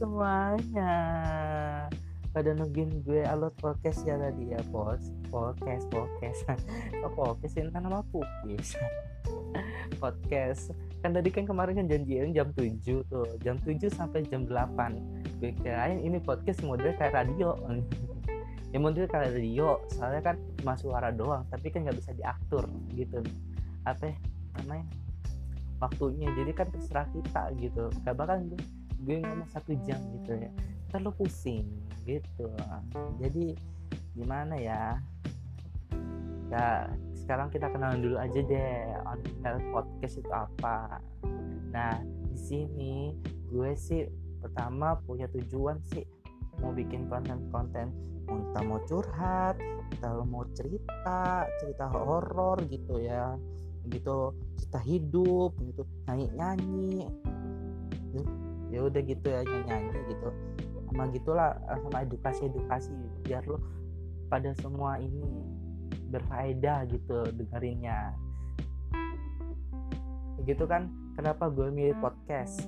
semuanya. 0.00 0.96
Pada 2.32 2.56
nungguin 2.56 3.04
gue 3.04 3.20
upload 3.28 3.52
podcast 3.60 4.00
ya 4.08 4.16
tadi 4.16 4.54
ya 4.54 4.62
bos 4.70 5.02
podcast 5.34 5.84
podcast 5.92 6.46
oh 7.02 7.10
podcast 7.10 7.58
ini 7.58 7.68
kan 7.68 7.84
nama 7.84 8.00
pukis 8.08 8.80
podcast. 10.02 10.72
Kan 11.04 11.12
tadi 11.12 11.28
kan 11.28 11.44
kemarin 11.44 11.84
kan 11.84 11.86
janjian 11.90 12.32
jam 12.32 12.48
7 12.56 12.80
tuh. 13.12 13.28
Jam 13.44 13.60
7 13.60 13.92
sampai 13.92 14.24
jam 14.24 14.48
8 14.48 15.36
gue 15.36 15.52
kirain 15.60 16.00
ini 16.00 16.16
podcast 16.16 16.64
model 16.64 16.96
kayak 16.96 17.12
radio. 17.12 17.52
Ya 18.70 18.78
model 18.78 19.10
kayak 19.10 19.34
radio. 19.34 19.82
Soalnya 19.90 20.22
kan 20.22 20.36
cuma 20.62 20.78
suara 20.78 21.10
doang 21.10 21.42
tapi 21.50 21.74
kan 21.74 21.82
nggak 21.82 21.98
bisa 21.98 22.14
diatur 22.14 22.70
gitu. 22.94 23.18
Apa 23.82 24.14
ya, 24.14 24.16
namanya? 24.62 24.86
Waktunya. 25.82 26.30
Jadi 26.38 26.54
kan 26.54 26.70
terserah 26.70 27.10
kita 27.10 27.50
gitu. 27.58 27.90
Gak 28.06 28.14
bakal 28.14 28.46
gue, 28.46 28.62
gue 29.04 29.16
ngomong 29.24 29.48
satu 29.48 29.72
jam 29.88 30.00
gitu 30.20 30.36
ya. 30.36 30.50
Terlalu 30.92 31.24
pusing 31.24 31.66
gitu. 32.04 32.48
Jadi 33.20 33.56
gimana 34.16 34.54
ya? 34.58 34.98
Ya 36.50 36.90
sekarang 37.14 37.48
kita 37.54 37.70
kenalan 37.70 38.02
dulu 38.02 38.16
aja 38.18 38.40
deh 38.42 38.74
on 39.06 39.20
podcast 39.70 40.18
itu 40.18 40.30
apa. 40.34 40.98
Nah 41.70 42.02
di 42.30 42.38
sini 42.38 43.14
gue 43.50 43.70
sih 43.78 44.06
pertama 44.42 44.98
punya 45.06 45.30
tujuan 45.30 45.78
sih 45.94 46.02
mau 46.58 46.74
bikin 46.74 47.06
konten-konten 47.06 47.94
entah 48.26 48.62
mau 48.66 48.82
curhat 48.86 49.58
atau 49.98 50.22
mau 50.26 50.42
cerita 50.54 51.46
cerita 51.62 51.86
horor 51.86 52.58
gitu 52.66 52.98
ya. 52.98 53.38
Gitu 53.86 54.34
cerita 54.58 54.80
hidup 54.82 55.54
gitu 55.62 55.86
nyanyi 56.10 56.26
nyanyi 56.34 56.94
ya 58.70 58.86
udah 58.86 59.02
gitu 59.02 59.26
ya 59.26 59.42
nyanyi 59.42 59.98
gitu. 60.14 60.28
Sama 60.90 61.04
gitulah 61.10 61.58
eh, 61.58 61.78
sama 61.82 61.98
edukasi 62.06 62.40
edukasi 62.46 62.90
biar 63.26 63.42
lo 63.46 63.58
pada 64.30 64.54
semua 64.62 64.98
ini 65.02 65.26
berfaedah 66.10 66.86
gitu 66.90 67.26
dengerinnya. 67.34 68.14
Begitu 70.42 70.64
kan 70.66 70.90
kenapa 71.18 71.50
gue 71.50 71.68
milih 71.70 71.98
podcast? 71.98 72.66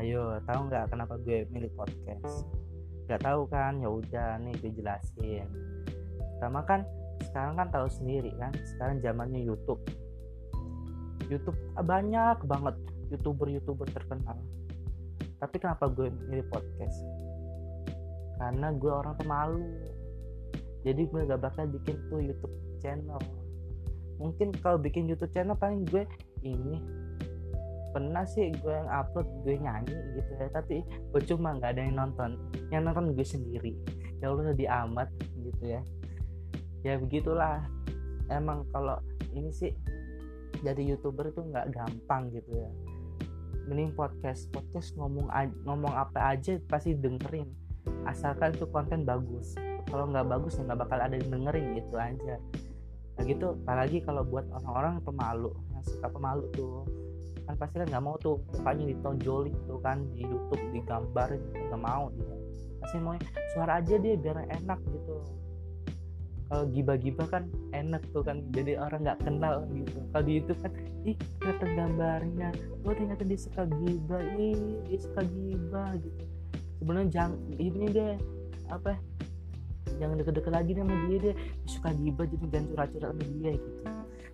Ayo 0.00 0.40
tahu 0.48 0.68
nggak 0.68 0.92
kenapa 0.92 1.16
gue 1.20 1.48
milih 1.48 1.72
podcast? 1.76 2.48
Nggak 3.08 3.20
tahu 3.24 3.48
kan 3.48 3.80
ya 3.80 3.88
udah 3.88 4.40
nih 4.40 4.52
gue 4.60 4.72
jelasin. 4.76 5.48
Pertama 6.36 6.64
kan 6.64 6.80
sekarang 7.24 7.56
kan 7.56 7.68
tahu 7.72 7.88
sendiri 7.88 8.32
kan 8.36 8.52
sekarang 8.76 9.00
zamannya 9.00 9.40
YouTube. 9.40 9.80
YouTube 11.28 11.56
banyak 11.76 12.44
banget 12.44 12.76
youtuber-youtuber 13.12 13.88
terkenal 13.92 14.36
tapi 15.42 15.58
kenapa 15.58 15.90
gue 15.90 16.06
milih 16.30 16.46
podcast? 16.54 17.02
Karena 18.38 18.70
gue 18.70 18.92
orang 18.94 19.18
pemalu. 19.18 19.66
Jadi 20.86 21.02
gue 21.10 21.20
gak 21.26 21.42
bakal 21.42 21.66
bikin 21.66 21.98
tuh 22.06 22.22
YouTube 22.22 22.54
channel. 22.78 23.18
Mungkin 24.22 24.54
kalau 24.62 24.78
bikin 24.78 25.10
YouTube 25.10 25.34
channel 25.34 25.58
paling 25.58 25.82
gue 25.90 26.06
ini. 26.46 26.78
Pernah 27.90 28.22
sih 28.22 28.54
gue 28.54 28.70
yang 28.70 28.86
upload 28.86 29.26
gue 29.42 29.58
nyanyi 29.58 29.98
gitu 30.14 30.30
ya. 30.38 30.46
Tapi 30.54 30.86
gue 30.86 31.22
cuma 31.26 31.58
nggak 31.58 31.74
ada 31.74 31.82
yang 31.90 31.98
nonton. 31.98 32.38
Yang 32.70 32.82
nonton 32.86 33.06
gue 33.18 33.26
sendiri. 33.26 33.72
Ya 34.22 34.30
Allah 34.30 34.54
sedih 34.54 34.70
amat 34.86 35.08
gitu 35.42 35.64
ya. 35.66 35.82
Ya 36.86 37.02
begitulah. 37.02 37.66
Emang 38.30 38.62
kalau 38.70 39.02
ini 39.34 39.50
sih 39.50 39.74
jadi 40.62 40.94
youtuber 40.94 41.34
itu 41.34 41.42
nggak 41.42 41.74
gampang 41.74 42.30
gitu 42.30 42.54
ya 42.54 42.70
mending 43.68 43.94
podcast 43.94 44.50
podcast 44.50 44.94
ngomong 44.98 45.30
ngomong 45.66 45.92
apa 45.92 46.34
aja 46.36 46.58
pasti 46.66 46.96
dengerin. 46.96 47.46
Asalkan 48.06 48.54
itu 48.54 48.66
konten 48.70 49.06
bagus. 49.06 49.54
Kalau 49.90 50.08
nggak 50.08 50.26
bagus 50.30 50.58
ya 50.58 50.66
nggak 50.66 50.80
bakal 50.86 50.98
ada 50.98 51.14
yang 51.14 51.28
dengerin 51.30 51.66
gitu 51.78 51.94
aja. 51.98 52.34
Nah 53.18 53.22
gitu. 53.26 53.58
Apalagi 53.66 53.98
kalau 54.02 54.22
buat 54.26 54.46
orang-orang 54.50 55.02
pemalu 55.02 55.50
yang 55.74 55.84
suka 55.84 56.08
pemalu 56.10 56.46
tuh 56.54 56.86
kan 57.42 57.58
pasti 57.58 57.82
kan 57.82 57.90
nggak 57.90 58.04
mau 58.06 58.14
tuh 58.22 58.38
mukanya 58.54 58.84
ditonjolin 58.94 59.56
tuh 59.66 59.78
kan 59.82 59.98
di 60.14 60.22
YouTube 60.22 60.62
digambarin 60.70 61.42
nggak 61.50 61.82
mau 61.82 62.10
dia. 62.14 62.36
Pasti 62.82 62.96
mau 62.98 63.14
suara 63.54 63.82
aja 63.82 63.94
dia 63.98 64.14
biar 64.18 64.46
enak 64.46 64.78
gitu 64.90 65.14
kalau 66.52 66.68
gibah-gibah 66.68 67.28
kan 67.32 67.48
enak 67.72 68.04
tuh 68.12 68.20
kan 68.20 68.44
jadi 68.52 68.76
orang 68.76 69.08
nggak 69.08 69.24
kenal 69.24 69.64
gitu. 69.72 70.04
Kalau 70.12 70.24
di 70.28 70.32
YouTube 70.36 70.60
kan 70.60 70.72
ih 71.08 71.16
kelihatan 71.40 71.70
gambarnya 71.80 72.48
oh 72.84 72.92
ternyata 72.92 73.24
dia 73.24 73.40
suka 73.40 73.64
gibah 73.64 74.20
ih 74.36 74.84
dia 74.84 74.98
suka 75.00 75.24
gibah 75.32 75.96
gitu. 75.96 76.22
Sebenarnya 76.76 77.08
jangan 77.08 77.32
ini 77.56 77.86
deh 77.88 78.14
apa 78.68 79.00
jangan 79.96 80.20
deket-deket 80.20 80.52
lagi 80.52 80.72
sama 80.76 80.94
dia 81.08 81.18
deh 81.24 81.36
suka 81.64 81.88
gibah 81.96 82.24
jadi 82.28 82.44
jangan 82.52 82.66
curhat-curhat 82.68 83.10
sama 83.16 83.24
dia 83.32 83.50
gitu. 83.56 83.72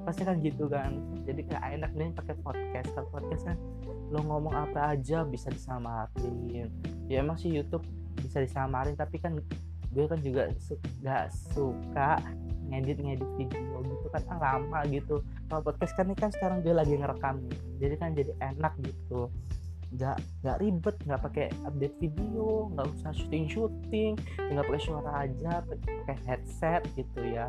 Pasti 0.00 0.22
kan 0.24 0.36
gitu 0.40 0.64
kan 0.72 0.92
jadi 1.28 1.40
kayak 1.52 1.64
enak 1.68 1.90
nih 2.00 2.08
pakai 2.16 2.34
podcast. 2.40 2.88
Kalau 2.96 3.08
podcast 3.12 3.44
kan 3.44 3.60
lo 4.08 4.24
ngomong 4.24 4.56
apa 4.56 4.96
aja 4.96 5.20
bisa 5.28 5.52
disamarin. 5.52 6.72
Ya 7.12 7.20
emang 7.20 7.36
sih 7.36 7.52
YouTube 7.52 7.84
bisa 8.24 8.40
disamarin 8.40 8.96
tapi 8.96 9.20
kan 9.20 9.36
gue 9.96 10.04
kan 10.04 10.20
juga 10.20 10.52
su 10.60 10.76
suka 11.56 12.20
ngedit 12.68 13.00
ngedit 13.00 13.30
video 13.40 13.80
gitu 13.80 14.06
kan. 14.12 14.22
Ah, 14.28 14.38
lama 14.60 14.84
gitu. 14.92 15.24
Kalau 15.48 15.62
podcast 15.64 15.96
kan 15.96 16.12
ini 16.12 16.16
kan 16.18 16.28
sekarang 16.28 16.60
gue 16.60 16.76
lagi 16.76 17.00
ngerekam 17.00 17.40
jadi 17.80 17.94
kan 17.96 18.12
jadi 18.12 18.32
enak 18.44 18.76
gitu. 18.84 19.32
Nggak 19.96 20.20
nggak 20.44 20.56
ribet 20.60 20.96
nggak 21.08 21.20
pakai 21.24 21.46
update 21.64 21.96
video 21.96 22.68
nggak 22.76 22.86
usah 23.00 23.12
syuting 23.16 23.48
syuting 23.48 24.12
nggak 24.52 24.64
pakai 24.68 24.82
suara 24.84 25.12
aja 25.24 25.64
pakai 25.64 26.16
headset 26.28 26.82
gitu 26.92 27.20
ya. 27.24 27.48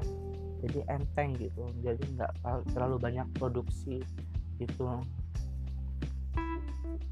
Jadi 0.64 0.79
enteng 0.88 1.35
gitu. 1.35 1.68
Jadi 1.84 2.03
nggak 2.16 2.31
terlalu 2.72 2.96
banyak 2.96 3.28
produksi 3.35 4.00
gitu. 4.62 5.03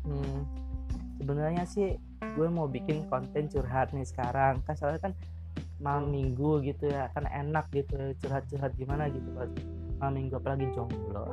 Hmm, 0.06 0.42
sebenarnya 1.26 1.66
sih 1.66 1.98
gue 2.22 2.48
mau 2.54 2.70
bikin 2.70 3.10
konten 3.10 3.50
curhat 3.50 3.90
nih 3.98 4.06
sekarang. 4.06 4.62
Kan 4.62 4.78
soalnya 4.78 5.10
kan 5.10 5.14
malam 5.82 6.14
minggu 6.14 6.62
gitu 6.62 6.86
ya 6.86 7.10
kan 7.18 7.26
enak 7.26 7.66
gitu 7.74 8.14
curhat-curhat 8.22 8.78
gimana 8.78 9.10
gitu 9.10 9.26
malam 9.98 10.14
minggu 10.14 10.38
apalagi 10.38 10.70
jomblo. 10.78 11.26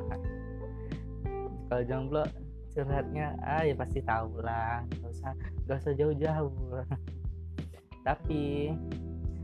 Kalau 1.69 1.83
jomblo 1.85 2.25
curhatnya 2.73 3.37
ah 3.45 3.61
ya 3.61 3.77
pasti 3.77 4.01
tahu 4.01 4.41
lah. 4.41 4.81
Gak 4.97 5.13
usah 5.13 5.31
gak 5.69 5.77
usah 5.85 5.93
jauh-jauh. 5.93 6.81
Tapi 8.09 8.73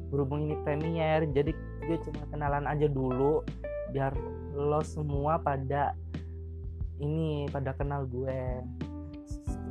berhubung 0.10 0.50
ini 0.50 0.58
premier 0.66 1.30
jadi 1.30 1.54
gue 1.86 1.98
cuma 2.10 2.26
kenalan 2.34 2.66
aja 2.66 2.90
dulu 2.90 3.46
biar 3.94 4.18
lo 4.58 4.82
semua 4.82 5.38
pada 5.38 5.94
ini 6.98 7.46
pada 7.54 7.78
kenal 7.78 8.10
gue 8.10 8.66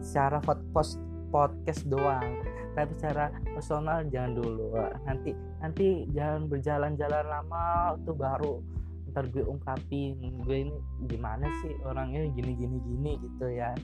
secara 0.02 0.38
post 0.72 1.00
podcast 1.28 1.84
doang. 1.88 2.42
Tapi 2.74 2.92
secara 2.94 3.34
personal 3.42 4.06
jangan 4.06 4.38
dulu. 4.38 4.78
Nanti 5.02 5.34
nanti 5.58 6.06
jangan 6.14 6.46
berjalan-jalan 6.46 7.26
lama 7.26 7.94
tuh 8.06 8.14
baru 8.14 8.54
ntar 9.10 9.26
gue 9.34 9.42
ungkapin. 9.42 10.18
Gue 10.46 10.68
ini 10.68 10.76
gimana 11.10 11.50
sih 11.64 11.74
orangnya 11.82 12.28
gini 12.32 12.54
gini 12.54 12.78
gini 12.78 13.12
gitu 13.18 13.46
ya. 13.50 13.74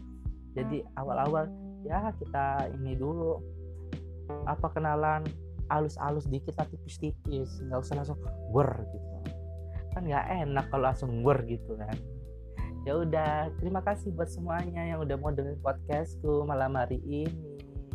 Jadi 0.55 0.87
awal-awal 0.95 1.51
ya 1.83 2.15
kita 2.15 2.71
ini 2.79 2.95
dulu 2.95 3.43
apa 4.49 4.73
kenalan 4.73 5.27
alus-alus 5.69 6.31
dikit 6.31 6.55
tapi 6.55 6.79
tipis-tipis. 6.79 7.59
Nggak 7.67 7.83
usah 7.83 7.95
langsung 7.99 8.21
wer 8.55 8.71
gitu. 8.87 9.11
Kan 9.91 10.07
nggak 10.07 10.27
enak 10.47 10.71
kalau 10.71 10.87
langsung 10.87 11.11
wer 11.27 11.43
gitu 11.51 11.75
kan 11.75 12.14
ya 12.85 13.01
udah 13.01 13.49
terima 13.57 13.81
kasih 13.81 14.13
buat 14.13 14.29
semuanya 14.29 14.85
yang 14.85 15.01
udah 15.01 15.17
mau 15.17 15.33
dengerin 15.33 15.61
podcastku 15.65 16.45
malam 16.45 16.77
hari 16.77 17.01
ini. 17.01 17.25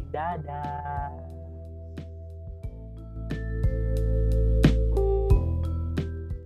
Dadah 0.10 1.14